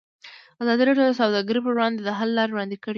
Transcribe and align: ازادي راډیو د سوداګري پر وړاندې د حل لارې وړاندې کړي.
ازادي 0.61 0.83
راډیو 0.87 1.07
د 1.09 1.13
سوداګري 1.21 1.59
پر 1.65 1.73
وړاندې 1.75 1.99
د 2.03 2.09
حل 2.19 2.29
لارې 2.37 2.51
وړاندې 2.53 2.77
کړي. 2.83 2.89